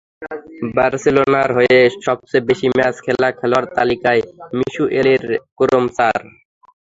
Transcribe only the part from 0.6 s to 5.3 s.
বার্সেলোনার হয়ে সবচেয়ে বেশি ম্যাচ খেলা খেলোয়াড় তালিকায় মিগুয়েলির